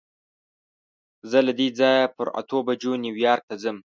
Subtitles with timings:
[1.29, 3.77] زه له دې ځایه پر اتو بجو نیویارک ته ځم.